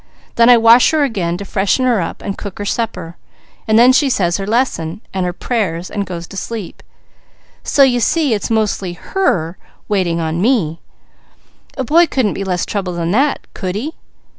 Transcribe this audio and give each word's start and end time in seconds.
Then 0.33 0.49
I 0.49 0.57
wash 0.57 0.89
her 0.89 1.03
again 1.03 1.37
to 1.37 1.45
freshen 1.45 1.85
her 1.85 2.01
up 2.01 2.23
and 2.23 2.35
cook 2.35 2.57
her 2.57 2.65
supper. 2.65 3.17
Then 3.67 3.93
she 3.93 4.09
says 4.09 4.37
her 4.37 4.47
lesson, 4.47 5.01
her 5.13 5.31
prayers 5.31 5.91
and 5.91 6.07
goes 6.07 6.25
to 6.29 6.37
sleep. 6.37 6.81
So 7.61 7.83
you 7.83 7.99
see 7.99 8.33
it's 8.33 8.49
mostly 8.49 8.93
her 8.93 9.59
waiting 9.87 10.19
on 10.19 10.41
me. 10.41 10.81
A 11.77 11.83
boy 11.83 12.07
couldn't 12.07 12.33
be 12.33 12.43
less 12.43 12.65
trouble 12.65 12.93
than 12.93 13.11
that, 13.11 13.45
could 13.53 13.75
he?" 13.75 13.93